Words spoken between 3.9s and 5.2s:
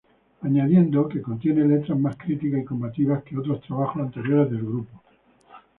anteriores del grupo.